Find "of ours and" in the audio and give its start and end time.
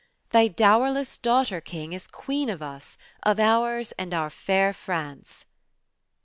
3.21-4.15